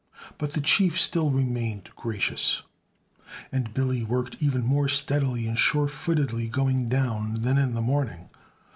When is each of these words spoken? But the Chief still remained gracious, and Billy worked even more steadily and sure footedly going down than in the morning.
But 0.39 0.53
the 0.53 0.61
Chief 0.61 0.99
still 0.99 1.29
remained 1.29 1.91
gracious, 1.95 2.63
and 3.51 3.71
Billy 3.71 4.03
worked 4.03 4.37
even 4.41 4.63
more 4.63 4.87
steadily 4.87 5.45
and 5.47 5.59
sure 5.59 5.87
footedly 5.87 6.49
going 6.49 6.89
down 6.89 7.35
than 7.35 7.59
in 7.59 7.75
the 7.75 7.83
morning. 7.83 8.29